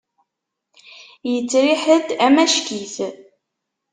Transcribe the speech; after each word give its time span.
Yettriḥ-d 1.31 2.07
amack-it. 2.27 2.95